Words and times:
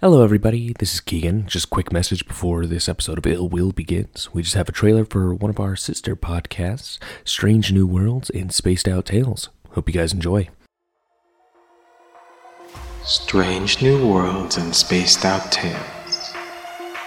Hello, 0.00 0.22
everybody. 0.22 0.72
This 0.78 0.94
is 0.94 1.00
Keegan. 1.00 1.48
Just 1.48 1.64
a 1.64 1.70
quick 1.70 1.92
message 1.92 2.24
before 2.24 2.66
this 2.66 2.88
episode 2.88 3.18
of 3.18 3.26
Ill 3.26 3.48
Will 3.48 3.72
begins. 3.72 4.32
We 4.32 4.42
just 4.42 4.54
have 4.54 4.68
a 4.68 4.72
trailer 4.72 5.04
for 5.04 5.34
one 5.34 5.50
of 5.50 5.58
our 5.58 5.74
sister 5.74 6.14
podcasts, 6.14 7.00
Strange 7.24 7.72
New 7.72 7.84
Worlds 7.84 8.30
and 8.30 8.54
Spaced 8.54 8.86
Out 8.86 9.06
Tales. 9.06 9.48
Hope 9.70 9.88
you 9.88 9.94
guys 9.94 10.12
enjoy. 10.12 10.50
Strange 13.02 13.82
New 13.82 14.08
Worlds 14.08 14.56
and 14.56 14.72
Spaced 14.72 15.24
Out 15.24 15.50
Tales, 15.50 16.32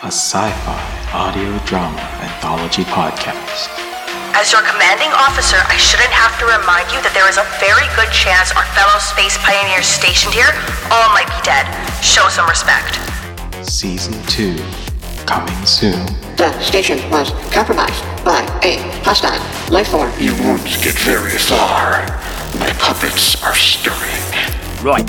a 0.04 0.08
sci 0.08 0.52
fi 0.52 1.10
audio 1.14 1.58
drama 1.60 1.98
anthology 1.98 2.84
podcast. 2.84 3.91
As 4.34 4.52
your 4.52 4.62
commanding 4.62 5.12
officer, 5.12 5.58
I 5.68 5.76
shouldn't 5.76 6.16
have 6.16 6.40
to 6.40 6.46
remind 6.48 6.88
you 6.96 7.04
that 7.04 7.12
there 7.12 7.28
is 7.28 7.36
a 7.36 7.44
very 7.60 7.84
good 8.00 8.08
chance 8.16 8.56
our 8.56 8.64
fellow 8.72 8.96
space 9.04 9.36
pioneers 9.44 9.86
stationed 9.86 10.34
here 10.34 10.56
all 10.88 11.12
might 11.12 11.28
be 11.28 11.40
dead. 11.44 11.68
Show 12.00 12.24
some 12.32 12.48
respect. 12.48 12.96
Season 13.60 14.16
2, 14.32 14.56
coming 15.28 15.60
soon. 15.68 16.00
The 16.40 16.56
station 16.64 16.98
was 17.12 17.36
compromised 17.52 18.00
by 18.24 18.48
a 18.64 18.80
hostile 19.04 19.36
life 19.68 19.92
form. 19.92 20.12
You 20.18 20.32
won't 20.40 20.64
get 20.80 20.96
very 21.04 21.36
far. 21.36 22.08
My 22.56 22.72
puppets 22.80 23.36
are 23.44 23.56
stirring. 23.56 24.24
Right. 24.80 25.06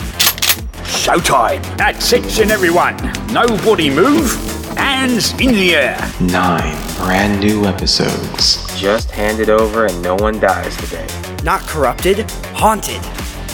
Showtime. 0.82 1.62
Attention, 1.78 2.50
everyone. 2.50 2.98
Nobody 3.32 3.88
move. 3.88 4.51
Hands 4.82 5.30
in 5.40 5.52
the 5.52 5.76
air. 5.76 6.12
Nine 6.20 6.76
brand 6.96 7.38
new 7.38 7.66
episodes. 7.66 8.66
Just 8.76 9.12
handed 9.12 9.48
over 9.48 9.86
and 9.86 10.02
no 10.02 10.16
one 10.16 10.40
dies 10.40 10.76
today. 10.76 11.06
Not 11.44 11.60
corrupted, 11.68 12.28
haunted. 12.52 13.00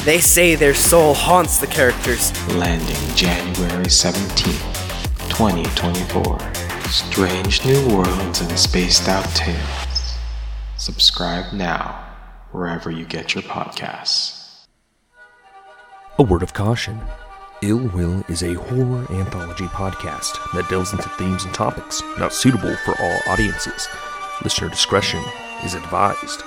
They 0.07 0.21
say 0.21 0.55
their 0.55 0.73
soul 0.73 1.13
haunts 1.13 1.59
the 1.59 1.67
characters. 1.67 2.33
Landing 2.55 3.15
January 3.15 3.85
17th, 3.85 5.29
2024. 5.29 6.39
Strange 6.89 7.63
New 7.67 7.95
Worlds 7.95 8.41
and 8.41 8.59
Spaced 8.59 9.07
Out 9.07 9.27
Tales. 9.35 10.17
Subscribe 10.79 11.53
now, 11.53 12.07
wherever 12.53 12.91
you 12.91 13.05
get 13.05 13.35
your 13.35 13.43
podcasts. 13.43 14.65
A 16.19 16.23
word 16.23 16.43
of 16.43 16.55
caution 16.55 17.03
Ill 17.61 17.89
Will 17.89 18.23
is 18.29 18.45
a 18.45 18.55
horror 18.55 19.05
anthology 19.11 19.67
podcast 19.67 20.53
that 20.53 20.69
delves 20.71 20.93
into 20.93 21.09
themes 21.09 21.45
and 21.45 21.53
topics 21.53 22.01
not 22.17 22.33
suitable 22.33 22.77
for 22.85 22.95
all 23.03 23.19
audiences. 23.27 23.89
Listener 24.45 24.69
discretion 24.69 25.21
is 25.65 25.75
advised. 25.75 26.43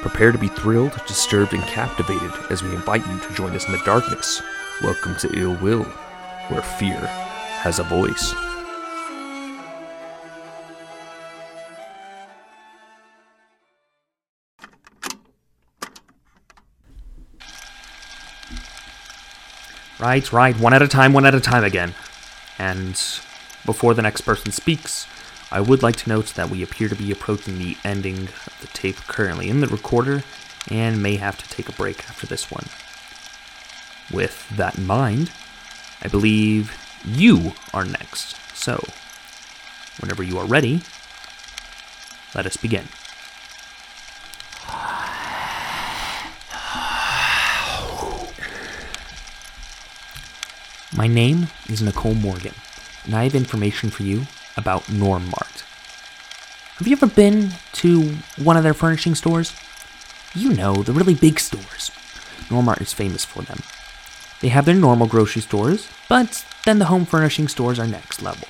Prepare 0.00 0.32
to 0.32 0.38
be 0.38 0.48
thrilled, 0.48 1.00
disturbed, 1.06 1.52
and 1.52 1.62
captivated 1.62 2.32
as 2.50 2.64
we 2.64 2.74
invite 2.74 3.06
you 3.06 3.20
to 3.20 3.34
join 3.34 3.54
us 3.54 3.66
in 3.66 3.72
the 3.72 3.82
darkness. 3.84 4.42
Welcome 4.82 5.14
to 5.20 5.38
Ill 5.38 5.54
Will, 5.62 5.84
where 6.48 6.62
fear 6.62 6.98
has 7.62 7.78
a 7.78 7.84
voice. 7.84 8.34
Right, 20.02 20.32
right, 20.32 20.58
one 20.58 20.74
at 20.74 20.82
a 20.82 20.88
time, 20.88 21.12
one 21.12 21.24
at 21.26 21.34
a 21.36 21.40
time 21.40 21.62
again. 21.62 21.94
And 22.58 22.94
before 23.64 23.94
the 23.94 24.02
next 24.02 24.22
person 24.22 24.50
speaks, 24.50 25.06
I 25.52 25.60
would 25.60 25.84
like 25.84 25.94
to 25.94 26.08
note 26.08 26.34
that 26.34 26.50
we 26.50 26.60
appear 26.60 26.88
to 26.88 26.96
be 26.96 27.12
approaching 27.12 27.56
the 27.56 27.76
ending 27.84 28.24
of 28.24 28.58
the 28.60 28.66
tape 28.66 28.96
currently 29.06 29.48
in 29.48 29.60
the 29.60 29.68
recorder 29.68 30.24
and 30.68 31.00
may 31.00 31.18
have 31.18 31.38
to 31.38 31.48
take 31.48 31.68
a 31.68 31.72
break 31.72 32.10
after 32.10 32.26
this 32.26 32.50
one. 32.50 32.64
With 34.12 34.48
that 34.56 34.76
in 34.76 34.88
mind, 34.88 35.30
I 36.02 36.08
believe 36.08 36.76
you 37.04 37.52
are 37.72 37.84
next. 37.84 38.34
So, 38.56 38.82
whenever 40.00 40.24
you 40.24 40.36
are 40.36 40.46
ready, 40.46 40.82
let 42.34 42.44
us 42.44 42.56
begin. 42.56 42.88
My 50.94 51.06
name 51.06 51.46
is 51.70 51.80
Nicole 51.80 52.12
Morgan, 52.12 52.52
and 53.04 53.14
I 53.14 53.24
have 53.24 53.34
information 53.34 53.88
for 53.88 54.02
you 54.02 54.26
about 54.58 54.82
Normmart. 54.82 55.62
Have 56.76 56.86
you 56.86 56.92
ever 56.92 57.06
been 57.06 57.52
to 57.72 58.16
one 58.36 58.58
of 58.58 58.62
their 58.62 58.74
furnishing 58.74 59.14
stores? 59.14 59.56
You 60.34 60.52
know, 60.52 60.82
the 60.82 60.92
really 60.92 61.14
big 61.14 61.40
stores. 61.40 61.90
Normmart 62.50 62.82
is 62.82 62.92
famous 62.92 63.24
for 63.24 63.40
them. 63.40 63.60
They 64.42 64.48
have 64.48 64.66
their 64.66 64.74
normal 64.74 65.06
grocery 65.06 65.40
stores, 65.40 65.88
but 66.10 66.44
then 66.66 66.78
the 66.78 66.86
home 66.86 67.06
furnishing 67.06 67.48
stores 67.48 67.78
are 67.78 67.86
next 67.86 68.20
level. 68.20 68.48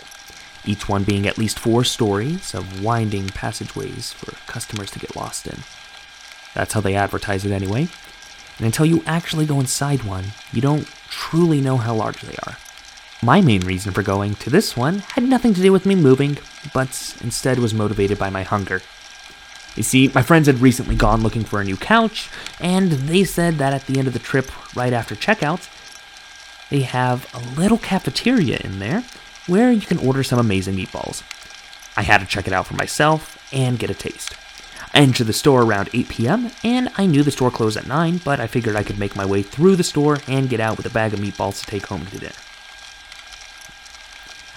Each 0.64 0.88
one 0.88 1.04
being 1.04 1.28
at 1.28 1.38
least 1.38 1.60
four 1.60 1.84
stories 1.84 2.56
of 2.56 2.82
winding 2.82 3.28
passageways 3.28 4.12
for 4.14 4.32
customers 4.50 4.90
to 4.90 4.98
get 4.98 5.14
lost 5.14 5.46
in. 5.46 5.60
That's 6.54 6.72
how 6.72 6.80
they 6.80 6.96
advertise 6.96 7.44
it 7.44 7.52
anyway. 7.52 7.86
And 8.62 8.66
until 8.68 8.86
you 8.86 9.02
actually 9.06 9.44
go 9.44 9.58
inside 9.58 10.04
one, 10.04 10.26
you 10.52 10.60
don't 10.60 10.86
truly 11.08 11.60
know 11.60 11.78
how 11.78 11.96
large 11.96 12.20
they 12.20 12.36
are. 12.46 12.56
My 13.20 13.40
main 13.40 13.62
reason 13.62 13.92
for 13.92 14.04
going 14.04 14.36
to 14.36 14.50
this 14.50 14.76
one 14.76 15.00
had 15.00 15.24
nothing 15.24 15.52
to 15.54 15.60
do 15.60 15.72
with 15.72 15.84
me 15.84 15.96
moving, 15.96 16.38
but 16.72 17.16
instead 17.24 17.58
was 17.58 17.74
motivated 17.74 18.20
by 18.20 18.30
my 18.30 18.44
hunger. 18.44 18.80
You 19.74 19.82
see, 19.82 20.12
my 20.14 20.22
friends 20.22 20.46
had 20.46 20.60
recently 20.60 20.94
gone 20.94 21.22
looking 21.24 21.42
for 21.42 21.60
a 21.60 21.64
new 21.64 21.76
couch, 21.76 22.30
and 22.60 22.92
they 22.92 23.24
said 23.24 23.58
that 23.58 23.72
at 23.72 23.86
the 23.86 23.98
end 23.98 24.06
of 24.06 24.14
the 24.14 24.20
trip, 24.20 24.48
right 24.76 24.92
after 24.92 25.16
checkout, 25.16 25.68
they 26.70 26.82
have 26.82 27.28
a 27.34 27.58
little 27.58 27.78
cafeteria 27.78 28.58
in 28.62 28.78
there 28.78 29.02
where 29.48 29.72
you 29.72 29.80
can 29.80 29.98
order 29.98 30.22
some 30.22 30.38
amazing 30.38 30.76
meatballs. 30.76 31.24
I 31.96 32.02
had 32.02 32.18
to 32.18 32.26
check 32.26 32.46
it 32.46 32.52
out 32.52 32.68
for 32.68 32.74
myself 32.74 33.44
and 33.52 33.76
get 33.76 33.90
a 33.90 33.94
taste. 33.94 34.36
I 34.94 35.00
entered 35.00 35.26
the 35.26 35.32
store 35.32 35.62
around 35.62 35.88
8 35.94 36.08
p.m., 36.08 36.50
and 36.62 36.90
I 36.98 37.06
knew 37.06 37.22
the 37.22 37.30
store 37.30 37.50
closed 37.50 37.78
at 37.78 37.86
9, 37.86 38.20
but 38.24 38.40
I 38.40 38.46
figured 38.46 38.76
I 38.76 38.82
could 38.82 38.98
make 38.98 39.16
my 39.16 39.24
way 39.24 39.42
through 39.42 39.76
the 39.76 39.84
store 39.84 40.18
and 40.28 40.50
get 40.50 40.60
out 40.60 40.76
with 40.76 40.86
a 40.86 40.90
bag 40.90 41.14
of 41.14 41.20
meatballs 41.20 41.60
to 41.60 41.66
take 41.66 41.86
home 41.86 42.04
to 42.06 42.18
dinner. 42.18 42.32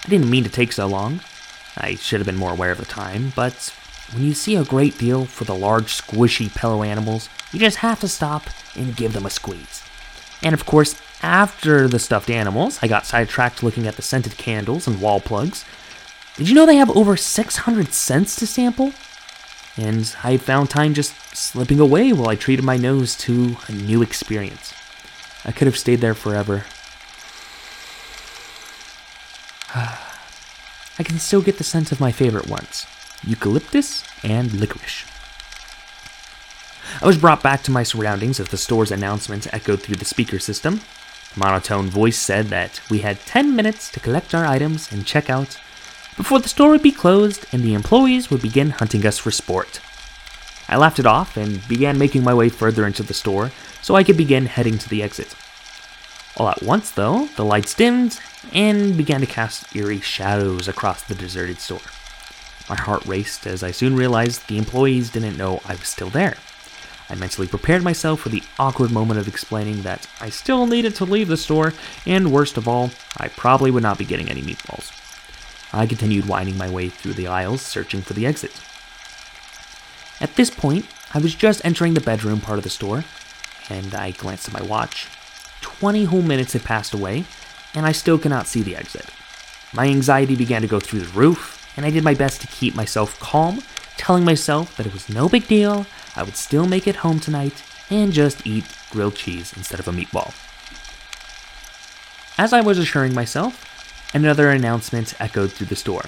I 0.04 0.10
didn't 0.10 0.30
mean 0.30 0.44
to 0.44 0.50
take 0.50 0.74
so 0.74 0.88
long. 0.88 1.22
I 1.78 1.96
should 1.96 2.20
have 2.20 2.28
been 2.28 2.36
more 2.36 2.52
aware 2.52 2.72
of 2.72 2.78
the 2.78 2.86
time, 2.86 3.32
but 3.36 3.74
when 4.12 4.24
you 4.24 4.34
see 4.34 4.56
a 4.56 4.64
great 4.64 4.98
deal 4.98 5.26
for 5.26 5.46
the 5.46 5.56
large, 5.56 6.00
squishy 6.00 6.54
pillow 6.54 6.84
animals, 6.84 7.30
you 7.52 7.60
just 7.60 7.78
have 7.78 8.00
to 8.02 8.08
stop 8.08 8.44
and 8.76 8.96
give 8.96 9.14
them 9.14 9.26
a 9.26 9.30
squeeze. 9.30 9.84
And 10.44 10.54
of 10.54 10.66
course, 10.66 11.02
after 11.24 11.88
the 11.88 11.98
stuffed 11.98 12.30
animals, 12.30 12.78
I 12.82 12.88
got 12.88 13.06
sidetracked 13.06 13.64
looking 13.64 13.88
at 13.88 13.96
the 13.96 14.02
scented 14.02 14.38
candles 14.38 14.86
and 14.86 15.02
wall 15.02 15.20
plugs. 15.20 15.66
Did 16.36 16.50
you 16.50 16.56
know 16.56 16.66
they 16.66 16.76
have 16.76 16.96
over 16.96 17.18
600 17.18 17.94
scents 17.94 18.36
to 18.36 18.46
sample? 18.46 18.92
And 19.78 20.16
I 20.24 20.38
found 20.38 20.70
time 20.70 20.94
just 20.94 21.14
slipping 21.36 21.80
away 21.80 22.14
while 22.14 22.30
I 22.30 22.36
treated 22.36 22.64
my 22.64 22.78
nose 22.78 23.16
to 23.18 23.58
a 23.68 23.72
new 23.74 24.02
experience. 24.02 24.74
I 25.44 25.52
could 25.52 25.68
have 25.68 25.78
stayed 25.78 26.02
there 26.02 26.14
forever. 26.14 26.66
I 29.76 31.04
can 31.04 31.20
still 31.20 31.42
get 31.42 31.58
the 31.58 31.66
scent 31.66 31.92
of 31.92 32.00
my 32.00 32.12
favorite 32.12 32.48
ones 32.48 32.88
eucalyptus 33.26 34.04
and 34.24 34.54
licorice. 34.54 35.06
I 37.02 37.08
was 37.08 37.18
brought 37.18 37.44
back 37.44 37.64
to 37.64 37.72
my 37.72 37.84
surroundings 37.84 38.40
as 38.40 38.50
the 38.50 38.58
store's 38.58 38.92
announcement 38.92 39.52
echoed 39.54 39.82
through 39.82 39.98
the 39.98 40.06
speaker 40.06 40.40
system. 40.40 40.82
The 41.34 41.40
monotone 41.40 41.90
voice 41.90 42.18
said 42.18 42.48
that 42.48 42.80
we 42.90 43.00
had 43.00 43.20
10 43.22 43.56
minutes 43.56 43.92
to 43.92 44.00
collect 44.00 44.34
our 44.34 44.46
items 44.46 44.92
and 44.92 45.06
check 45.06 45.30
out 45.30 45.58
before 46.16 46.40
the 46.40 46.50
store 46.50 46.70
would 46.70 46.82
be 46.82 46.92
closed 46.92 47.46
and 47.52 47.64
the 47.64 47.74
employees 47.74 48.30
would 48.30 48.42
begin 48.42 48.70
hunting 48.72 49.06
us 49.06 49.18
for 49.18 49.32
sport. 49.32 49.82
I 50.68 50.78
laughed 50.78 51.00
it 51.00 51.06
off 51.06 51.38
and 51.38 51.66
began 51.68 51.98
making 51.98 52.24
my 52.24 52.34
way 52.34 52.50
further 52.50 52.88
into 52.88 53.04
the 53.04 53.14
store 53.14 53.52
so 53.82 53.96
I 53.96 54.04
could 54.04 54.18
begin 54.18 54.46
heading 54.46 54.78
to 54.80 54.90
the 54.90 55.04
exit. 55.04 55.36
All 56.38 56.50
at 56.50 56.64
once, 56.64 56.92
though, 56.92 57.28
the 57.36 57.46
lights 57.46 57.74
dimmed 57.74 58.20
and 58.54 58.98
began 58.98 59.22
to 59.22 59.28
cast 59.28 59.76
eerie 59.76 60.02
shadows 60.02 60.68
across 60.68 61.04
the 61.04 61.16
deserted 61.16 61.60
store. 61.60 61.80
My 62.68 62.76
heart 62.76 63.06
raced 63.06 63.46
as 63.46 63.62
I 63.62 63.72
soon 63.72 63.96
realized 63.96 64.48
the 64.48 64.58
employees 64.58 65.12
didn't 65.12 65.38
know 65.38 65.62
I 65.66 65.76
was 65.76 65.88
still 65.88 66.10
there. 66.10 66.38
I 67.10 67.16
mentally 67.16 67.48
prepared 67.48 67.84
myself 67.84 68.22
for 68.22 68.30
the 68.30 68.44
awkward 68.58 68.92
moment 68.92 69.20
of 69.20 69.28
explaining 69.28 69.84
that 69.84 70.08
I 70.20 70.30
still 70.30 70.66
needed 70.66 70.96
to 70.96 71.06
leave 71.06 71.28
the 71.28 71.38
store, 71.38 71.74
and 72.06 72.32
worst 72.32 72.58
of 72.58 72.68
all, 72.68 72.90
I 73.18 73.28
probably 73.28 73.70
would 73.70 73.84
not 73.84 74.00
be 74.00 74.06
getting 74.06 74.30
any 74.30 74.42
meatballs. 74.42 74.92
I 75.76 75.86
continued 75.86 76.28
winding 76.28 76.58
my 76.58 76.70
way 76.70 76.88
through 76.88 77.14
the 77.14 77.28
aisles, 77.28 77.62
searching 77.62 78.02
for 78.02 78.14
the 78.14 78.26
exit. 78.26 78.52
At 80.22 80.36
this 80.36 80.50
point, 80.50 80.86
I 81.14 81.20
was 81.20 81.36
just 81.36 81.64
entering 81.66 81.94
the 81.94 82.02
bedroom 82.02 82.40
part 82.40 82.58
of 82.58 82.64
the 82.64 82.70
store, 82.70 83.04
and 83.70 83.94
I 83.94 84.12
glanced 84.12 84.48
at 84.48 84.54
my 84.54 84.62
watch. 84.62 85.08
Twenty 85.60 86.06
whole 86.06 86.22
minutes 86.22 86.54
had 86.54 86.64
passed 86.64 86.94
away, 86.94 87.26
and 87.74 87.86
I 87.86 87.92
still 87.92 88.18
cannot 88.18 88.48
see 88.48 88.62
the 88.62 88.76
exit. 88.76 89.10
My 89.74 89.88
anxiety 89.88 90.36
began 90.36 90.62
to 90.62 90.68
go 90.68 90.80
through 90.80 91.02
the 91.02 91.20
roof, 91.20 91.70
and 91.76 91.86
I 91.86 91.90
did 91.90 92.06
my 92.06 92.14
best 92.14 92.40
to 92.42 92.48
keep 92.48 92.74
myself 92.74 93.20
calm, 93.20 93.62
telling 93.98 94.24
myself 94.24 94.78
that 94.78 94.86
it 94.86 94.94
was 94.94 95.10
no 95.10 95.28
big 95.28 95.46
deal, 95.48 95.86
I 96.16 96.24
would 96.24 96.38
still 96.38 96.68
make 96.68 96.88
it 96.88 96.98
home 96.98 97.20
tonight, 97.20 97.64
and 97.90 98.14
just 98.14 98.48
eat 98.48 98.64
grilled 98.92 99.16
cheese 99.16 99.52
instead 99.58 99.82
of 99.82 99.88
a 99.90 99.92
meatball. 99.92 100.34
as 102.38 102.54
I 102.54 102.62
was 102.62 102.78
assuring 102.78 103.14
myself, 103.14 103.75
another 104.14 104.50
announcement 104.50 105.20
echoed 105.20 105.52
through 105.52 105.68
the 105.68 105.76
store. 105.76 106.06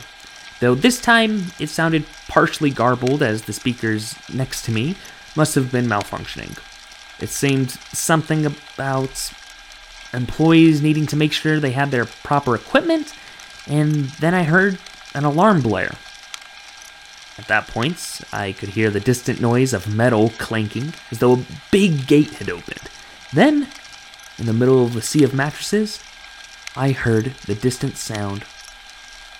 Though 0.59 0.75
this 0.75 0.99
time 0.99 1.51
it 1.59 1.69
sounded 1.69 2.05
partially 2.27 2.71
garbled 2.71 3.21
as 3.21 3.43
the 3.43 3.53
speakers 3.53 4.15
next 4.33 4.63
to 4.65 4.71
me 4.71 4.95
must 5.35 5.55
have 5.55 5.71
been 5.71 5.87
malfunctioning. 5.87 6.57
It 7.21 7.29
seemed 7.29 7.71
something 7.71 8.45
about 8.45 9.31
employees 10.13 10.81
needing 10.81 11.05
to 11.07 11.15
make 11.15 11.33
sure 11.33 11.59
they 11.59 11.71
had 11.71 11.91
their 11.91 12.05
proper 12.05 12.55
equipment, 12.55 13.13
and 13.67 14.05
then 14.21 14.33
I 14.33 14.43
heard 14.43 14.79
an 15.13 15.25
alarm 15.25 15.61
blare. 15.61 15.95
At 17.37 17.47
that 17.47 17.67
point, 17.67 18.21
I 18.33 18.51
could 18.51 18.69
hear 18.69 18.89
the 18.89 18.99
distant 18.99 19.39
noise 19.39 19.73
of 19.73 19.93
metal 19.93 20.31
clanking 20.37 20.93
as 21.11 21.19
though 21.19 21.33
a 21.33 21.45
big 21.71 22.07
gate 22.07 22.33
had 22.35 22.49
opened. 22.49 22.89
Then, 23.31 23.67
in 24.39 24.47
the 24.47 24.53
middle 24.53 24.83
of 24.85 24.95
a 24.95 25.01
sea 25.01 25.23
of 25.23 25.35
mattresses, 25.35 25.99
I 26.77 26.91
heard 26.91 27.33
the 27.47 27.55
distant 27.55 27.97
sound 27.97 28.43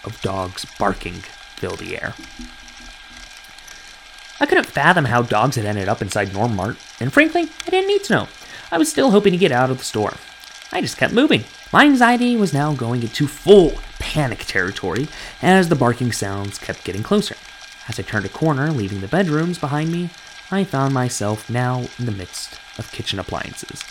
of 0.03 0.19
dogs 0.23 0.65
barking 0.79 1.21
fill 1.55 1.75
the 1.75 1.95
air. 1.95 2.15
I 4.39 4.47
couldn't 4.47 4.65
fathom 4.65 5.05
how 5.05 5.21
dogs 5.21 5.55
had 5.55 5.65
ended 5.65 5.87
up 5.87 6.01
inside 6.01 6.29
Normmart, 6.29 6.77
and 6.99 7.13
frankly, 7.13 7.43
I 7.65 7.69
didn't 7.69 7.89
need 7.89 8.03
to 8.05 8.13
know. 8.13 8.27
I 8.71 8.79
was 8.79 8.89
still 8.89 9.11
hoping 9.11 9.33
to 9.33 9.37
get 9.37 9.51
out 9.51 9.69
of 9.69 9.77
the 9.77 9.83
store. 9.83 10.15
I 10.71 10.81
just 10.81 10.97
kept 10.97 11.13
moving. 11.13 11.43
My 11.71 11.85
anxiety 11.85 12.35
was 12.35 12.53
now 12.53 12.73
going 12.73 13.03
into 13.03 13.27
full 13.27 13.73
panic 13.99 14.39
territory 14.39 15.07
as 15.41 15.69
the 15.69 15.75
barking 15.75 16.11
sounds 16.11 16.57
kept 16.57 16.83
getting 16.83 17.03
closer. 17.03 17.35
As 17.87 17.99
I 17.99 18.01
turned 18.03 18.25
a 18.25 18.29
corner, 18.29 18.71
leaving 18.71 19.01
the 19.01 19.07
bedrooms 19.07 19.59
behind 19.59 19.91
me, 19.91 20.09
I 20.49 20.63
found 20.63 20.91
myself 20.91 21.49
now 21.51 21.85
in 21.99 22.07
the 22.07 22.11
midst 22.11 22.59
of 22.79 22.91
kitchen 22.91 23.19
appliances. 23.19 23.83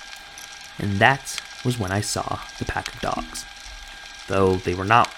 And 0.79 0.99
that 0.99 1.41
was 1.65 1.79
when 1.79 1.93
I 1.93 2.01
saw 2.01 2.39
the 2.59 2.65
pack 2.65 2.93
of 2.93 3.01
dogs. 3.01 3.45
Though 4.29 4.57
they 4.57 4.75
were 4.75 4.85
not 4.85 5.09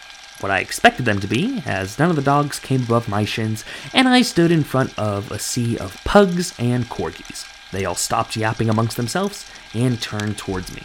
what 0.40 0.52
I 0.52 0.61
expected 0.61 1.05
them 1.05 1.20
to 1.20 1.26
be, 1.26 1.62
as 1.67 1.99
none 1.99 2.11
of 2.11 2.17
the 2.17 2.23
dogs 2.23 2.61
came 2.61 2.82
above 2.82 3.08
my 3.08 3.25
shins, 3.25 3.64
and 3.93 4.08
I 4.08 4.23
stood 4.23 4.52
in 4.52 4.62
front 4.62 4.96
of 4.99 5.31
a 5.32 5.38
sea 5.38 5.76
of 5.79 6.00
pugs 6.05 6.55
and 6.58 6.88
corgis. 6.88 7.44
They 7.73 7.85
all 7.85 7.96
stopped 7.96 8.37
yapping 8.37 8.70
amongst 8.70 8.96
themselves 8.96 9.50
and 9.75 10.00
turned 10.00 10.38
towards 10.38 10.75
me. 10.75 10.82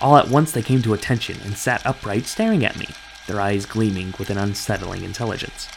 All 0.00 0.16
at 0.16 0.28
once 0.28 0.52
they 0.52 0.62
came 0.62 0.82
to 0.82 0.94
attention 0.94 1.38
and 1.44 1.56
sat 1.56 1.84
upright, 1.86 2.26
staring 2.26 2.64
at 2.64 2.78
me, 2.78 2.88
their 3.26 3.40
eyes 3.40 3.66
gleaming 3.66 4.14
with 4.18 4.30
an 4.30 4.38
unsettling 4.38 5.04
intelligence. 5.04 5.68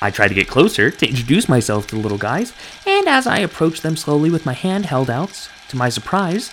I 0.00 0.10
tried 0.10 0.28
to 0.28 0.34
get 0.34 0.48
closer 0.48 0.90
to 0.90 1.08
introduce 1.08 1.48
myself 1.48 1.86
to 1.86 1.96
the 1.96 2.00
little 2.02 2.18
guys, 2.18 2.52
and 2.86 3.08
as 3.08 3.26
I 3.26 3.38
approached 3.38 3.82
them 3.82 3.96
slowly 3.96 4.30
with 4.30 4.46
my 4.46 4.52
hand 4.52 4.86
held 4.86 5.08
out, 5.08 5.48
to 5.68 5.76
my 5.76 5.88
surprise, 5.88 6.52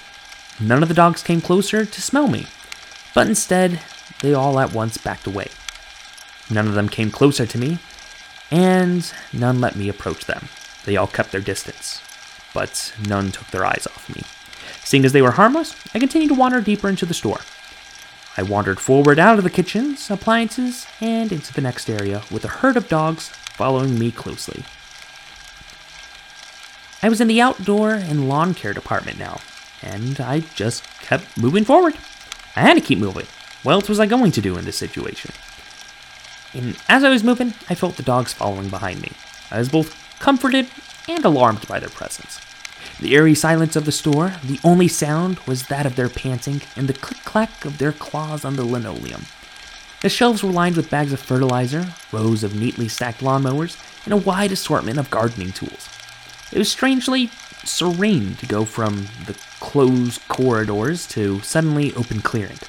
none 0.62 0.84
of 0.84 0.90
the 0.90 0.96
dogs 0.96 1.24
came 1.24 1.42
closer 1.42 1.86
to 1.86 2.02
smell 2.02 2.28
me, 2.28 2.48
but 3.14 3.28
instead 3.28 3.82
they 4.22 4.34
all 4.34 4.60
at 4.60 4.74
once 4.74 4.98
backed 4.98 5.28
away. 5.28 5.48
None 6.50 6.68
of 6.68 6.74
them 6.74 6.90
came 6.90 7.12
closer 7.12 7.46
to 7.46 7.58
me, 7.58 7.80
and 8.50 9.12
none 9.32 9.62
let 9.62 9.76
me 9.76 9.90
approach 9.90 10.26
them. 10.26 10.50
They 10.86 10.98
all 10.98 11.08
kept 11.08 11.32
their 11.32 11.42
distance, 11.42 12.02
but 12.54 12.94
none 13.08 13.32
took 13.32 13.48
their 13.48 13.66
eyes 13.66 13.88
off 13.88 14.14
me. 14.14 14.24
Seeing 14.84 15.06
as 15.06 15.14
they 15.14 15.22
were 15.22 15.32
harmless, 15.32 15.76
I 15.94 16.00
continued 16.00 16.30
to 16.30 16.36
wander 16.36 16.62
deeper 16.62 16.90
into 16.90 17.06
the 17.06 17.14
store. 17.14 17.40
I 18.38 18.44
wandered 18.44 18.80
forward 18.80 19.20
out 19.20 19.38
of 19.38 19.44
the 19.44 19.50
kitchens, 19.50 20.10
appliances, 20.10 20.88
and 21.00 21.32
into 21.32 21.54
the 21.54 21.62
next 21.62 21.90
area 21.90 22.24
with 22.32 22.46
a 22.46 22.50
herd 22.50 22.78
of 22.78 22.88
dogs 22.90 23.30
following 23.30 24.00
me 24.00 24.12
closely. 24.12 24.64
I 27.04 27.10
was 27.10 27.20
in 27.20 27.28
the 27.28 27.42
outdoor 27.42 27.92
and 27.92 28.30
lawn 28.30 28.54
care 28.54 28.74
department 28.74 29.20
now, 29.20 29.42
and 29.82 30.20
I 30.20 30.42
just 30.56 30.84
kept 31.02 31.38
moving 31.38 31.64
forward. 31.64 31.96
I 32.56 32.62
had 32.62 32.76
to 32.76 32.82
keep 32.82 33.00
moving. 33.00 33.28
What 33.64 33.74
else 33.74 33.90
was 33.90 34.00
I 34.00 34.06
going 34.06 34.32
to 34.34 34.42
do 34.42 34.58
in 34.58 34.66
this 34.66 34.78
situation? 34.78 35.32
And 36.54 36.78
as 36.90 37.04
I 37.04 37.10
was 37.10 37.24
moving, 37.24 37.54
I 37.70 37.76
felt 37.76 37.96
the 37.96 38.04
dogs 38.04 38.34
following 38.34 38.70
behind 38.70 39.02
me. 39.02 39.12
I 39.50 39.60
was 39.60 39.70
both 39.70 39.96
comforted 40.20 40.68
and 41.08 41.24
alarmed 41.24 41.68
by 41.68 41.80
their 41.80 41.90
presence. 41.90 42.40
The 43.00 43.14
eerie 43.14 43.36
silence 43.36 43.76
of 43.76 43.86
the 43.86 43.92
store, 43.92 44.34
the 44.44 44.60
only 44.64 44.88
sound 44.88 45.40
was 45.40 45.68
that 45.68 45.86
of 45.86 45.96
their 45.96 46.10
panting 46.10 46.62
and 46.76 46.88
the 46.88 46.94
click 46.94 47.24
clack 47.24 47.66
of 47.66 47.78
their 47.78 47.92
claws 47.92 48.44
on 48.44 48.56
the 48.56 48.64
linoleum. 48.64 49.26
The 50.02 50.10
shelves 50.10 50.44
were 50.44 50.52
lined 50.52 50.76
with 50.76 50.90
bags 50.90 51.14
of 51.14 51.20
fertilizer, 51.20 51.94
rows 52.12 52.44
of 52.44 52.56
neatly 52.56 52.88
stacked 52.88 53.22
lawnmowers, 53.22 53.78
and 54.06 54.14
a 54.14 54.18
wide 54.18 54.52
assortment 54.52 54.98
of 54.98 55.12
gardening 55.12 55.52
tools. 55.52 55.90
It 56.52 56.58
was 56.58 56.72
strangely 56.72 57.30
serene 57.64 58.36
to 58.36 58.46
go 58.48 58.66
from 58.66 59.08
the 59.26 59.38
closed 59.62 60.28
corridors 60.28 61.08
to 61.08 61.40
suddenly 61.40 61.94
open 61.94 62.20
clearing. 62.20 62.60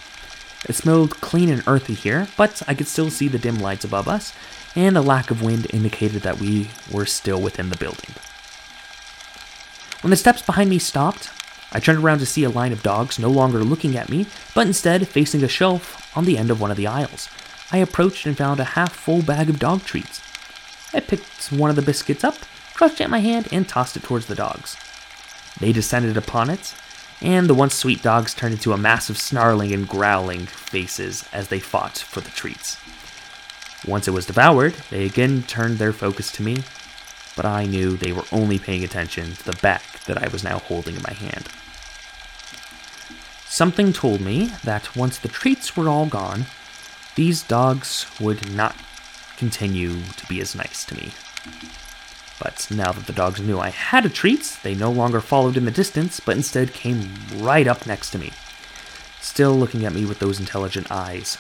It 0.69 0.77
smelled 0.77 1.21
clean 1.21 1.49
and 1.49 1.65
earthy 1.67 1.95
here, 1.95 2.29
but 2.37 2.63
I 2.69 2.75
could 2.75 2.87
still 2.87 3.11
see 3.11 3.27
the 3.27 3.39
dim 3.39 3.59
lights 3.59 3.85
above 3.85 4.07
us, 4.07 4.33
and 4.77 4.97
a 4.97 5.01
lack 5.01 5.33
of 5.33 5.43
wind 5.43 5.67
indicated 5.71 6.23
that 6.23 6.39
we 6.39 6.71
were 6.89 7.07
still 7.07 7.41
within 7.43 7.71
the 7.71 7.77
building. 7.77 8.15
When 10.03 10.11
the 10.11 10.17
steps 10.17 10.43
behind 10.43 10.71
me 10.71 10.79
stopped, 10.79 11.31
I 11.73 11.81
turned 11.81 12.05
around 12.05 12.19
to 12.21 12.27
see 12.27 12.45
a 12.45 12.51
line 12.51 12.73
of 12.73 12.83
dogs 12.83 13.19
no 13.19 13.31
longer 13.31 13.65
looking 13.65 13.97
at 13.97 14.09
me, 14.09 14.27
but 14.55 14.67
instead 14.67 15.09
facing 15.09 15.43
a 15.43 15.49
shelf 15.49 16.17
on 16.17 16.27
the 16.27 16.39
end 16.39 16.51
of 16.51 16.61
one 16.61 16.71
of 16.71 16.77
the 16.77 16.87
aisles. 16.87 17.29
I 17.73 17.79
approached 17.79 18.27
and 18.27 18.37
found 18.37 18.61
a 18.61 18.65
half 18.65 18.93
full 18.93 19.23
bag 19.23 19.49
of 19.49 19.59
dog 19.59 19.85
treats. 19.85 20.21
I 20.93 21.01
picked 21.01 21.51
one 21.51 21.71
of 21.71 21.77
the 21.77 21.83
biscuits 21.83 22.23
up, 22.23 22.37
crushed 22.75 23.01
it 23.01 23.05
in 23.05 23.11
my 23.11 23.21
hand, 23.21 23.49
and 23.51 23.67
tossed 23.67 23.97
it 23.97 24.03
towards 24.03 24.27
the 24.27 24.35
dogs. 24.35 24.77
They 25.59 25.73
descended 25.73 26.17
upon 26.17 26.51
it, 26.51 26.75
and 27.23 27.49
the 27.49 27.55
once 27.55 27.75
sweet 27.75 28.03
dogs 28.03 28.35
turned 28.35 28.55
into 28.55 28.73
a 28.73 28.79
mass 28.79 29.09
of 29.09 29.17
snarling 29.17 29.73
and 29.73 29.89
growling 29.89 30.47
faces 30.47 31.25
as 31.33 31.49
they 31.49 31.61
fought 31.61 31.99
for 31.99 32.21
the 32.21 32.31
treats. 32.31 32.77
Once 33.87 34.07
it 34.07 34.13
was 34.13 34.27
devoured, 34.27 34.75
they 34.91 35.05
again 35.05 35.43
turned 35.45 35.79
their 35.79 35.93
focus 35.93 36.31
to 36.33 36.43
me, 36.43 36.59
but 37.37 37.45
I 37.45 37.65
knew 37.65 37.97
they 37.97 38.13
were 38.13 38.25
only 38.33 38.59
paying 38.59 38.85
attention 38.85 39.35
to 39.35 39.45
the 39.45 39.59
bag 39.63 39.83
that 40.07 40.23
I 40.23 40.29
was 40.29 40.45
now 40.45 40.59
holding 40.59 40.97
in 40.97 41.03
my 41.03 41.15
hand. 41.15 41.49
Something 43.47 43.93
told 43.93 44.21
me 44.21 44.53
that 44.65 44.97
once 44.97 45.19
the 45.19 45.29
treats 45.29 45.77
were 45.77 45.89
all 45.89 46.07
gone, 46.07 46.47
these 47.15 47.43
dogs 47.43 48.07
would 48.21 48.53
not 48.53 48.75
continue 49.37 50.03
to 50.17 50.27
be 50.27 50.41
as 50.41 50.55
nice 50.55 50.85
to 50.87 50.95
me. 50.95 51.13
But 52.43 52.67
now 52.73 52.91
that 52.91 53.07
the 53.07 53.13
dogs 53.13 53.41
knew 53.41 53.61
I 53.61 53.69
had 53.69 54.05
a 54.05 54.09
treat, 54.09 54.59
they 54.65 54.75
no 54.75 54.91
longer 54.91 55.21
followed 55.21 55.57
in 55.57 55.65
the 55.65 55.71
distance, 55.71 56.19
but 56.19 56.37
instead 56.37 56.73
came 56.73 57.15
right 57.37 57.69
up 57.69 57.87
next 57.87 58.11
to 58.11 58.19
me, 58.19 58.33
still 59.21 59.55
looking 59.55 59.85
at 59.87 59.93
me 59.93 60.05
with 60.05 60.19
those 60.19 60.41
intelligent 60.41 60.91
eyes. 60.91 61.39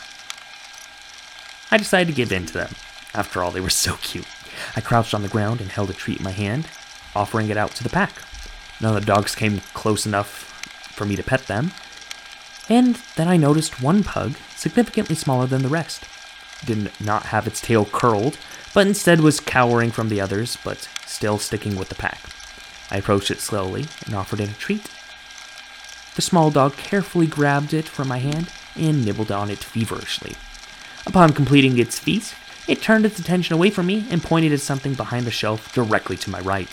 I 1.72 1.76
decided 1.76 2.06
to 2.06 2.16
give 2.16 2.30
in 2.30 2.46
to 2.46 2.52
them. 2.52 2.74
After 3.14 3.42
all, 3.42 3.50
they 3.50 3.60
were 3.60 3.68
so 3.68 3.96
cute. 3.96 4.28
I 4.76 4.80
crouched 4.80 5.12
on 5.12 5.22
the 5.22 5.28
ground 5.28 5.60
and 5.60 5.72
held 5.72 5.90
a 5.90 5.94
treat 5.94 6.18
in 6.18 6.24
my 6.24 6.30
hand, 6.30 6.68
offering 7.16 7.48
it 7.48 7.56
out 7.56 7.72
to 7.72 7.82
the 7.82 7.90
pack. 7.90 8.12
None 8.80 8.94
of 8.94 9.00
the 9.00 9.12
dogs 9.12 9.34
came 9.34 9.60
close 9.74 10.06
enough 10.06 10.28
for 10.94 11.04
me 11.04 11.16
to 11.16 11.24
pet 11.24 11.48
them, 11.48 11.72
and 12.68 12.94
then 13.16 13.26
I 13.26 13.36
noticed 13.36 13.82
one 13.82 14.04
pug, 14.04 14.36
significantly 14.54 15.16
smaller 15.16 15.46
than 15.46 15.62
the 15.62 15.68
rest. 15.68 16.04
Did 16.64 16.92
not 17.00 17.24
have 17.24 17.48
its 17.48 17.60
tail 17.60 17.86
curled, 17.86 18.38
but 18.74 18.86
instead 18.86 19.20
was 19.20 19.40
cowering 19.40 19.90
from 19.90 20.08
the 20.08 20.20
others, 20.20 20.58
but 20.64 20.88
still 21.06 21.38
sticking 21.38 21.76
with 21.76 21.88
the 21.88 21.94
pack. 21.94 22.20
I 22.90 22.98
approached 22.98 23.30
it 23.30 23.40
slowly 23.40 23.86
and 24.06 24.14
offered 24.14 24.40
it 24.40 24.50
a 24.50 24.54
treat. 24.54 24.90
The 26.14 26.22
small 26.22 26.50
dog 26.50 26.76
carefully 26.76 27.26
grabbed 27.26 27.72
it 27.72 27.88
from 27.88 28.08
my 28.08 28.18
hand 28.18 28.50
and 28.76 29.04
nibbled 29.04 29.32
on 29.32 29.50
it 29.50 29.58
feverishly. 29.58 30.34
Upon 31.06 31.32
completing 31.32 31.78
its 31.78 31.98
feast, 31.98 32.34
it 32.68 32.82
turned 32.82 33.04
its 33.06 33.18
attention 33.18 33.54
away 33.54 33.70
from 33.70 33.86
me 33.86 34.06
and 34.10 34.22
pointed 34.22 34.52
at 34.52 34.60
something 34.60 34.94
behind 34.94 35.26
the 35.26 35.30
shelf 35.30 35.72
directly 35.74 36.16
to 36.18 36.30
my 36.30 36.40
right. 36.40 36.68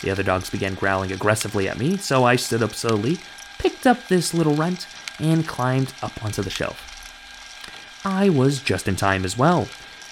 The 0.00 0.10
other 0.10 0.22
dogs 0.22 0.50
began 0.50 0.74
growling 0.74 1.12
aggressively 1.12 1.68
at 1.68 1.78
me, 1.78 1.96
so 1.96 2.24
I 2.24 2.36
stood 2.36 2.62
up 2.62 2.74
slowly, 2.74 3.18
picked 3.58 3.86
up 3.86 4.08
this 4.08 4.32
little 4.34 4.54
runt, 4.54 4.86
and 5.20 5.46
climbed 5.46 5.92
up 6.02 6.24
onto 6.24 6.42
the 6.42 6.50
shelf. 6.50 6.84
I 8.04 8.28
was 8.28 8.60
just 8.60 8.88
in 8.88 8.96
time 8.96 9.24
as 9.24 9.36
well, 9.36 9.68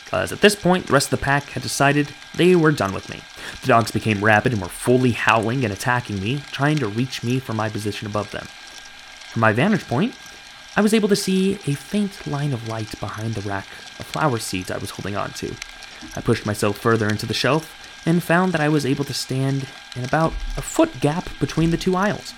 because 0.06 0.30
at 0.30 0.40
this 0.40 0.54
point, 0.54 0.86
the 0.86 0.92
rest 0.92 1.12
of 1.12 1.18
the 1.18 1.24
pack 1.24 1.50
had 1.50 1.64
decided 1.64 2.12
they 2.36 2.54
were 2.54 2.70
done 2.70 2.94
with 2.94 3.08
me. 3.08 3.22
The 3.60 3.66
dogs 3.66 3.90
became 3.90 4.24
rabid 4.24 4.52
and 4.52 4.62
were 4.62 4.68
fully 4.68 5.10
howling 5.10 5.64
and 5.64 5.72
attacking 5.72 6.22
me, 6.22 6.42
trying 6.52 6.78
to 6.78 6.86
reach 6.86 7.24
me 7.24 7.40
from 7.40 7.56
my 7.56 7.68
position 7.68 8.06
above 8.06 8.30
them. 8.30 8.46
From 9.32 9.40
my 9.40 9.52
vantage 9.52 9.84
point, 9.88 10.14
I 10.76 10.80
was 10.80 10.94
able 10.94 11.08
to 11.08 11.16
see 11.16 11.54
a 11.54 11.74
faint 11.74 12.24
line 12.24 12.52
of 12.52 12.68
light 12.68 12.98
behind 13.00 13.34
the 13.34 13.48
rack 13.48 13.66
of 13.98 14.06
flower 14.06 14.38
seeds 14.38 14.70
I 14.70 14.78
was 14.78 14.90
holding 14.90 15.16
on 15.16 15.32
to. 15.32 15.52
I 16.14 16.20
pushed 16.20 16.46
myself 16.46 16.78
further 16.78 17.08
into 17.08 17.26
the 17.26 17.34
shelf 17.34 17.74
and 18.06 18.22
found 18.22 18.52
that 18.52 18.60
I 18.60 18.68
was 18.68 18.86
able 18.86 19.04
to 19.06 19.14
stand 19.14 19.66
in 19.96 20.04
about 20.04 20.32
a 20.56 20.62
foot 20.62 21.00
gap 21.00 21.28
between 21.40 21.72
the 21.72 21.76
two 21.76 21.96
aisles. 21.96 22.32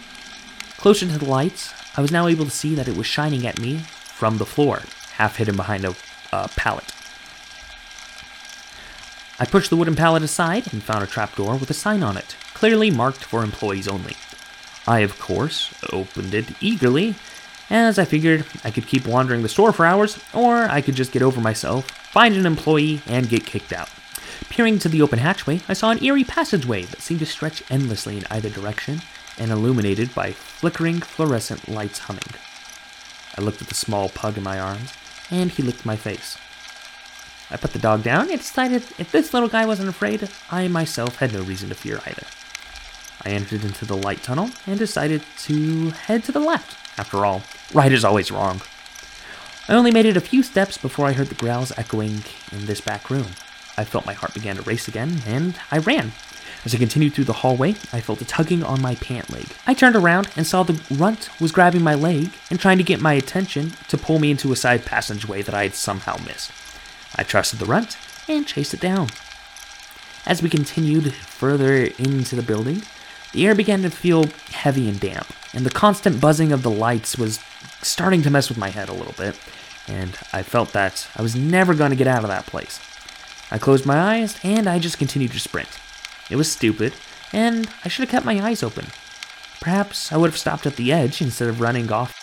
Closer 0.78 1.04
to 1.04 1.18
the 1.18 1.26
lights, 1.26 1.74
I 1.98 2.00
was 2.00 2.12
now 2.12 2.28
able 2.28 2.46
to 2.46 2.50
see 2.50 2.74
that 2.76 2.88
it 2.88 2.96
was 2.96 3.06
shining 3.06 3.46
at 3.46 3.60
me 3.60 3.80
from 3.80 4.38
the 4.38 4.46
floor, 4.46 4.84
half 5.16 5.36
hidden 5.36 5.56
behind 5.56 5.84
a 5.84 5.94
uh, 6.32 6.48
pallet. 6.56 6.94
I 9.40 9.46
pushed 9.46 9.70
the 9.70 9.76
wooden 9.76 9.94
pallet 9.94 10.22
aside 10.22 10.72
and 10.72 10.82
found 10.82 11.04
a 11.04 11.06
trapdoor 11.06 11.56
with 11.56 11.70
a 11.70 11.74
sign 11.74 12.02
on 12.02 12.16
it, 12.16 12.36
clearly 12.54 12.90
marked 12.90 13.22
for 13.22 13.44
employees 13.44 13.86
only. 13.86 14.14
I, 14.86 15.00
of 15.00 15.20
course, 15.20 15.72
opened 15.92 16.34
it 16.34 16.46
eagerly 16.60 17.14
as 17.70 17.98
I 17.98 18.04
figured 18.04 18.46
I 18.64 18.70
could 18.70 18.86
keep 18.86 19.06
wandering 19.06 19.42
the 19.42 19.48
store 19.48 19.72
for 19.72 19.86
hours, 19.86 20.18
or 20.34 20.64
I 20.64 20.80
could 20.80 20.94
just 20.94 21.12
get 21.12 21.22
over 21.22 21.40
myself, 21.40 21.88
find 21.90 22.34
an 22.34 22.46
employee, 22.46 23.02
and 23.06 23.28
get 23.28 23.46
kicked 23.46 23.72
out. 23.72 23.90
Peering 24.48 24.78
to 24.80 24.88
the 24.88 25.02
open 25.02 25.18
hatchway, 25.18 25.60
I 25.68 25.74
saw 25.74 25.90
an 25.90 26.02
eerie 26.02 26.24
passageway 26.24 26.84
that 26.84 27.02
seemed 27.02 27.20
to 27.20 27.26
stretch 27.26 27.62
endlessly 27.70 28.16
in 28.16 28.24
either 28.30 28.48
direction 28.48 29.02
and 29.38 29.50
illuminated 29.50 30.14
by 30.14 30.32
flickering 30.32 31.00
fluorescent 31.00 31.68
lights 31.68 32.00
humming. 32.00 32.22
I 33.36 33.42
looked 33.42 33.62
at 33.62 33.68
the 33.68 33.74
small 33.74 34.08
pug 34.08 34.36
in 34.36 34.42
my 34.42 34.58
arms, 34.58 34.92
and 35.30 35.50
he 35.50 35.62
licked 35.62 35.86
my 35.86 35.96
face. 35.96 36.38
I 37.50 37.56
put 37.56 37.72
the 37.72 37.78
dog 37.78 38.02
down 38.02 38.30
and 38.30 38.38
decided 38.38 38.82
if 38.98 39.10
this 39.10 39.32
little 39.32 39.48
guy 39.48 39.64
wasn't 39.64 39.88
afraid, 39.88 40.28
I 40.50 40.68
myself 40.68 41.16
had 41.16 41.32
no 41.32 41.42
reason 41.42 41.70
to 41.70 41.74
fear 41.74 42.00
either. 42.06 42.26
I 43.24 43.30
entered 43.30 43.64
into 43.64 43.84
the 43.84 43.96
light 43.96 44.22
tunnel 44.22 44.50
and 44.66 44.78
decided 44.78 45.22
to 45.38 45.90
head 45.90 46.24
to 46.24 46.32
the 46.32 46.40
left. 46.40 46.76
After 46.98 47.24
all, 47.24 47.42
right 47.72 47.92
is 47.92 48.04
always 48.04 48.30
wrong. 48.30 48.60
I 49.68 49.74
only 49.74 49.90
made 49.90 50.06
it 50.06 50.16
a 50.16 50.20
few 50.20 50.42
steps 50.42 50.78
before 50.78 51.06
I 51.06 51.12
heard 51.12 51.28
the 51.28 51.34
growls 51.34 51.72
echoing 51.76 52.24
in 52.52 52.66
this 52.66 52.80
back 52.80 53.10
room. 53.10 53.28
I 53.76 53.84
felt 53.84 54.06
my 54.06 54.14
heart 54.14 54.34
began 54.34 54.56
to 54.56 54.62
race 54.62 54.88
again, 54.88 55.22
and 55.26 55.58
I 55.70 55.78
ran. 55.78 56.12
As 56.64 56.74
I 56.74 56.78
continued 56.78 57.14
through 57.14 57.24
the 57.24 57.32
hallway, 57.34 57.70
I 57.92 58.00
felt 58.00 58.20
a 58.20 58.24
tugging 58.24 58.64
on 58.64 58.82
my 58.82 58.96
pant 58.96 59.30
leg. 59.30 59.46
I 59.66 59.74
turned 59.74 59.94
around 59.94 60.28
and 60.36 60.46
saw 60.46 60.62
the 60.62 60.80
runt 60.90 61.28
was 61.40 61.52
grabbing 61.52 61.82
my 61.82 61.94
leg 61.94 62.30
and 62.50 62.58
trying 62.58 62.78
to 62.78 62.84
get 62.84 63.00
my 63.00 63.12
attention 63.12 63.72
to 63.88 63.98
pull 63.98 64.18
me 64.18 64.30
into 64.30 64.52
a 64.52 64.56
side 64.56 64.84
passageway 64.84 65.42
that 65.42 65.54
I 65.54 65.64
had 65.64 65.74
somehow 65.74 66.16
missed. 66.26 66.50
I 67.16 67.22
trusted 67.22 67.58
the 67.58 67.66
runt 67.66 67.96
and 68.28 68.46
chased 68.46 68.74
it 68.74 68.80
down. 68.80 69.08
As 70.26 70.42
we 70.42 70.50
continued 70.50 71.14
further 71.14 71.84
into 71.98 72.36
the 72.36 72.42
building, 72.42 72.82
the 73.32 73.46
air 73.46 73.54
began 73.54 73.82
to 73.82 73.90
feel 73.90 74.26
heavy 74.50 74.88
and 74.88 75.00
damp, 75.00 75.26
and 75.54 75.64
the 75.64 75.70
constant 75.70 76.20
buzzing 76.20 76.52
of 76.52 76.62
the 76.62 76.70
lights 76.70 77.16
was 77.16 77.40
starting 77.82 78.22
to 78.22 78.30
mess 78.30 78.48
with 78.48 78.58
my 78.58 78.70
head 78.70 78.88
a 78.88 78.94
little 78.94 79.14
bit, 79.14 79.38
and 79.86 80.18
I 80.32 80.42
felt 80.42 80.72
that 80.72 81.08
I 81.16 81.22
was 81.22 81.34
never 81.34 81.74
going 81.74 81.90
to 81.90 81.96
get 81.96 82.06
out 82.06 82.24
of 82.24 82.28
that 82.28 82.46
place. 82.46 82.80
I 83.50 83.58
closed 83.58 83.86
my 83.86 83.98
eyes 83.98 84.38
and 84.42 84.68
I 84.68 84.78
just 84.78 84.98
continued 84.98 85.32
to 85.32 85.40
sprint. 85.40 85.78
It 86.30 86.36
was 86.36 86.52
stupid, 86.52 86.92
and 87.32 87.68
I 87.84 87.88
should 87.88 88.02
have 88.02 88.10
kept 88.10 88.26
my 88.26 88.46
eyes 88.46 88.62
open. 88.62 88.86
Perhaps 89.60 90.12
I 90.12 90.16
would 90.18 90.30
have 90.30 90.38
stopped 90.38 90.66
at 90.66 90.76
the 90.76 90.92
edge 90.92 91.22
instead 91.22 91.48
of 91.48 91.60
running 91.60 91.90
off. 91.90 92.17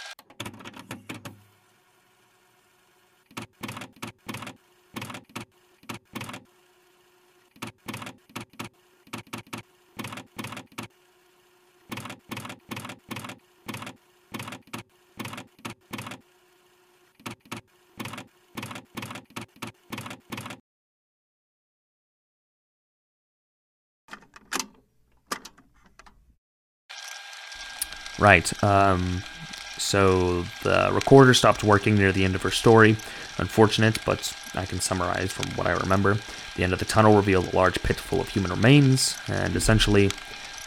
Right. 28.19 28.63
Um, 28.63 29.23
so 29.77 30.43
the 30.63 30.89
recorder 30.91 31.33
stopped 31.33 31.63
working 31.63 31.95
near 31.95 32.11
the 32.11 32.23
end 32.23 32.35
of 32.35 32.41
her 32.43 32.51
story. 32.51 32.95
Unfortunate, 33.37 33.99
but 34.05 34.35
I 34.55 34.65
can 34.65 34.79
summarize 34.79 35.31
from 35.33 35.51
what 35.55 35.67
I 35.67 35.71
remember. 35.71 36.17
The 36.55 36.63
end 36.63 36.71
of 36.71 36.79
the 36.79 36.85
tunnel 36.85 37.15
revealed 37.15 37.51
a 37.51 37.55
large 37.55 37.83
pit 37.83 37.97
full 37.97 38.21
of 38.21 38.29
human 38.29 38.51
remains, 38.51 39.17
and 39.27 39.55
essentially, 39.57 40.09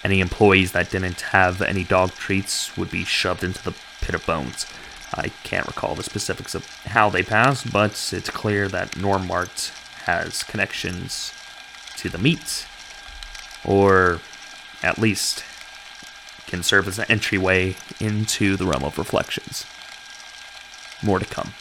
any 0.04 0.20
employees 0.20 0.72
that 0.72 0.90
didn't 0.90 1.22
have 1.22 1.62
any 1.62 1.84
dog 1.84 2.12
treats 2.12 2.76
would 2.76 2.90
be 2.90 3.04
shoved 3.04 3.42
into 3.42 3.62
the 3.62 3.74
pit 4.02 4.14
of 4.14 4.26
bones. 4.26 4.66
I 5.14 5.28
can't 5.44 5.66
recall 5.66 5.94
the 5.94 6.02
specifics 6.02 6.54
of 6.54 6.66
how 6.84 7.08
they 7.08 7.22
passed, 7.22 7.72
but 7.72 7.92
it's 8.12 8.28
clear 8.28 8.68
that 8.68 8.92
Normmart 8.92 9.70
has 10.04 10.42
connections 10.42 11.32
to 11.96 12.10
the 12.10 12.18
meat, 12.18 12.66
or 13.64 14.20
at 14.82 14.98
least 14.98 15.42
can 16.48 16.62
serve 16.62 16.88
as 16.88 16.98
an 16.98 17.06
entryway 17.08 17.76
into 18.00 18.56
the 18.56 18.66
realm 18.66 18.84
of 18.84 18.98
reflections. 18.98 19.64
More 21.02 21.18
to 21.18 21.26
come. 21.26 21.52